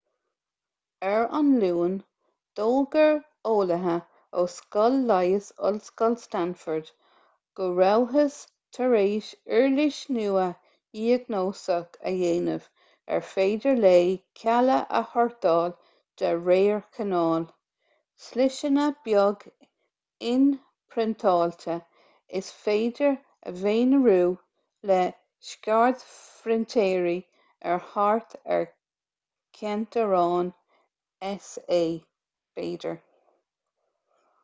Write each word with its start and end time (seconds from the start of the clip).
ar 1.09 1.23
an 1.37 1.47
luan 1.61 1.93
d'fhógair 2.59 3.13
eolaithe 3.51 3.93
ó 4.41 4.41
scoil 4.55 4.97
leighis 5.11 5.47
ollscoil 5.69 6.17
stanford 6.23 6.91
go 7.59 7.69
rabhthas 7.79 8.35
tar 8.77 8.93
éis 8.99 9.29
uirlis 9.59 9.97
nua 10.17 10.43
dhiagnóiseach 10.99 11.97
a 12.11 12.13
dhéanamh 12.19 12.67
ar 13.17 13.25
féidir 13.31 13.81
léi 13.87 14.13
cealla 14.43 14.77
a 15.01 15.03
shórtáil 15.15 15.75
de 16.23 16.33
réir 16.51 16.77
cineáil 16.99 17.49
sliseanna 18.27 18.87
beag 19.09 19.47
inphriontáilte 20.35 21.79
is 22.43 22.53
féidir 22.61 23.13
a 23.15 23.55
mhonarú 23.59 24.21
le 24.93 25.01
scairdphrintéirí 25.51 27.19
ar 27.73 27.85
thart 27.95 28.41
ar 28.59 28.65
ceint 29.61 30.03
amháin 30.07 30.57
s.a. 31.29 31.81
b'fhéidir 32.59 32.97